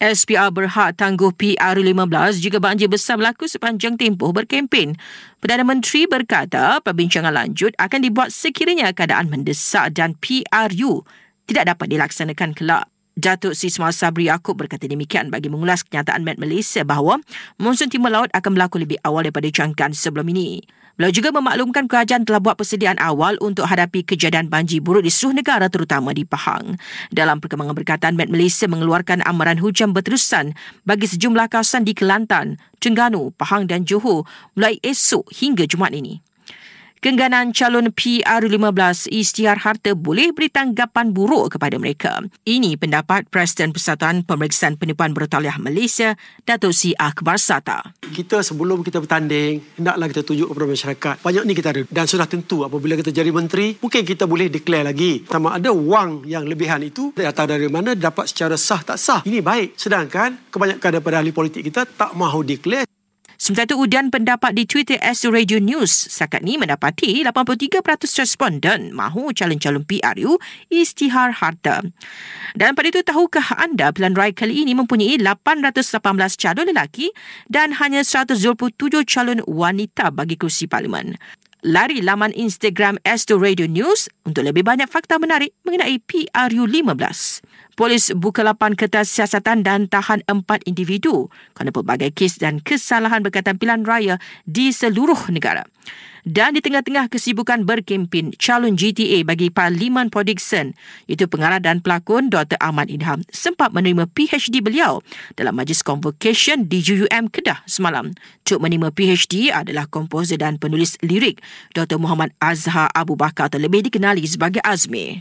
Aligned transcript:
SPR 0.00 0.48
berhak 0.48 0.98
tangguh 0.98 1.28
PR15 1.36 2.42
jika 2.42 2.58
banjir 2.58 2.90
besar 2.90 3.14
berlaku 3.20 3.46
sepanjang 3.46 3.94
tempoh 3.94 4.34
berkempen. 4.34 4.98
Perdana 5.38 5.62
Menteri 5.62 6.10
berkata 6.10 6.82
perbincangan 6.82 7.30
lanjut 7.30 7.76
akan 7.78 8.00
dibuat 8.02 8.34
sekiranya 8.34 8.90
keadaan 8.90 9.30
mendesak 9.30 9.94
dan 9.94 10.18
PRU 10.18 11.06
tidak 11.46 11.76
dapat 11.76 11.86
dilaksanakan 11.94 12.50
kelak. 12.58 12.89
Datuk 13.20 13.52
Sisma 13.52 13.92
Sabri 13.92 14.32
Yaakob 14.32 14.56
berkata 14.56 14.88
demikian 14.88 15.28
bagi 15.28 15.52
mengulas 15.52 15.84
kenyataan 15.84 16.24
Met 16.24 16.40
Malaysia 16.40 16.80
bahawa 16.88 17.20
monsun 17.60 17.92
timur 17.92 18.08
laut 18.08 18.32
akan 18.32 18.56
berlaku 18.56 18.80
lebih 18.80 18.96
awal 19.04 19.28
daripada 19.28 19.44
jangkaan 19.52 19.92
sebelum 19.92 20.24
ini. 20.32 20.64
Beliau 20.96 21.12
juga 21.12 21.28
memaklumkan 21.32 21.84
kerajaan 21.84 22.24
telah 22.24 22.40
buat 22.40 22.56
persediaan 22.56 22.96
awal 23.00 23.36
untuk 23.44 23.68
hadapi 23.68 24.04
kejadian 24.04 24.48
banjir 24.48 24.80
buruk 24.80 25.04
di 25.04 25.12
seluruh 25.12 25.36
negara 25.36 25.68
terutama 25.68 26.16
di 26.16 26.24
Pahang. 26.24 26.80
Dalam 27.12 27.40
perkembangan 27.44 27.76
berkataan, 27.76 28.16
Met 28.16 28.32
Malaysia 28.32 28.68
mengeluarkan 28.68 29.24
amaran 29.24 29.60
hujan 29.60 29.92
berterusan 29.92 30.56
bagi 30.88 31.08
sejumlah 31.08 31.48
kawasan 31.52 31.84
di 31.84 31.92
Kelantan, 31.92 32.56
Terengganu, 32.80 33.32
Pahang 33.36 33.68
dan 33.68 33.84
Johor 33.84 34.28
mulai 34.56 34.80
esok 34.80 35.28
hingga 35.32 35.68
Jumaat 35.68 35.92
ini. 35.96 36.20
Kengganan 37.00 37.56
calon 37.56 37.88
PR15 37.96 39.08
istiar 39.08 39.64
harta 39.64 39.96
boleh 39.96 40.36
beri 40.36 40.52
tanggapan 40.52 41.16
buruk 41.16 41.56
kepada 41.56 41.80
mereka. 41.80 42.20
Ini 42.44 42.76
pendapat 42.76 43.24
Presiden 43.32 43.72
Persatuan 43.72 44.20
Pemeriksaan 44.20 44.76
Penipuan 44.76 45.16
Bertaliah 45.16 45.56
Malaysia, 45.56 46.12
Datuk 46.44 46.76
Si 46.76 46.92
Akbar 47.00 47.40
Sata. 47.40 47.96
Kita 48.04 48.44
sebelum 48.44 48.84
kita 48.84 49.00
bertanding, 49.00 49.80
hendaklah 49.80 50.12
kita 50.12 50.28
tunjuk 50.28 50.52
kepada 50.52 50.68
masyarakat. 50.68 51.14
Banyak 51.24 51.44
ni 51.48 51.52
kita 51.56 51.68
ada. 51.72 51.82
Dan 51.88 52.04
sudah 52.04 52.28
tentu 52.28 52.68
apabila 52.68 52.92
kita 53.00 53.08
jadi 53.08 53.32
menteri, 53.32 53.80
mungkin 53.80 54.04
kita 54.04 54.28
boleh 54.28 54.52
declare 54.52 54.92
lagi. 54.92 55.24
Sama 55.24 55.56
ada 55.56 55.72
wang 55.72 56.28
yang 56.28 56.44
lebihan 56.44 56.84
itu, 56.84 57.16
datang 57.16 57.48
dari 57.48 57.72
mana, 57.72 57.96
dapat 57.96 58.28
secara 58.28 58.60
sah 58.60 58.84
tak 58.84 59.00
sah. 59.00 59.24
Ini 59.24 59.40
baik. 59.40 59.72
Sedangkan 59.72 60.52
kebanyakan 60.52 61.00
daripada 61.00 61.24
ahli 61.24 61.32
politik 61.32 61.64
kita 61.64 61.88
tak 61.88 62.12
mahu 62.12 62.44
declare. 62.44 62.89
Sementara 63.40 63.72
itu, 63.72 63.80
udian 63.80 64.12
pendapat 64.12 64.52
di 64.52 64.68
Twitter 64.68 65.00
Astro 65.00 65.32
Radio 65.32 65.56
News 65.56 65.88
sekat 65.88 66.44
ni 66.44 66.60
mendapati 66.60 67.24
83% 67.24 67.80
responden 68.20 68.92
mahu 68.92 69.32
calon-calon 69.32 69.80
PRU 69.80 70.36
istihar 70.68 71.32
harta. 71.32 71.80
Dan 72.52 72.76
pada 72.76 72.92
itu, 72.92 73.00
tahukah 73.00 73.56
anda 73.56 73.96
pilihan 73.96 74.12
raya 74.12 74.36
kali 74.36 74.60
ini 74.60 74.76
mempunyai 74.76 75.16
818 75.16 76.36
calon 76.36 76.68
lelaki 76.68 77.16
dan 77.48 77.72
hanya 77.80 78.04
127 78.04 78.76
calon 79.08 79.40
wanita 79.48 80.12
bagi 80.12 80.36
kursi 80.36 80.68
parlimen. 80.68 81.16
Lari 81.64 82.04
laman 82.04 82.36
Instagram 82.36 83.00
Astro 83.08 83.40
Radio 83.40 83.64
News 83.64 84.12
untuk 84.28 84.44
lebih 84.44 84.68
banyak 84.68 84.88
fakta 84.88 85.16
menarik 85.16 85.56
mengenai 85.64 85.96
PRU 86.04 86.68
15 86.68 87.49
polis 87.80 88.12
buka 88.12 88.44
lapan 88.44 88.76
kertas 88.76 89.08
siasatan 89.08 89.64
dan 89.64 89.88
tahan 89.88 90.20
empat 90.28 90.60
individu 90.68 91.32
kerana 91.56 91.72
pelbagai 91.72 92.12
kes 92.12 92.36
dan 92.36 92.60
kesalahan 92.60 93.24
berkaitan 93.24 93.56
pilihan 93.56 93.88
raya 93.88 94.20
di 94.44 94.68
seluruh 94.68 95.32
negara. 95.32 95.64
Dan 96.20 96.52
di 96.52 96.60
tengah-tengah 96.60 97.08
kesibukan 97.08 97.64
berkempen 97.64 98.36
calon 98.36 98.76
GTA 98.76 99.24
bagi 99.24 99.48
Parlimen 99.48 100.12
Port 100.12 100.28
Dickson, 100.28 100.76
iaitu 101.08 101.24
pengarah 101.24 101.56
dan 101.56 101.80
pelakon 101.80 102.28
Dr. 102.28 102.60
Ahmad 102.60 102.92
Idham 102.92 103.24
sempat 103.32 103.72
menerima 103.72 104.04
PhD 104.12 104.60
beliau 104.60 105.00
dalam 105.40 105.56
majlis 105.56 105.80
convocation 105.80 106.68
di 106.68 106.84
UUM 106.84 107.32
Kedah 107.32 107.64
semalam. 107.64 108.12
Cuk 108.44 108.60
menerima 108.60 108.92
PhD 108.92 109.48
adalah 109.48 109.88
komposer 109.88 110.36
dan 110.36 110.60
penulis 110.60 111.00
lirik 111.00 111.40
Dr. 111.72 111.96
Muhammad 111.96 112.36
Azhar 112.44 112.92
Abu 112.92 113.16
Bakar 113.16 113.48
terlebih 113.48 113.88
dikenali 113.88 114.20
sebagai 114.28 114.60
Azmi. 114.60 115.16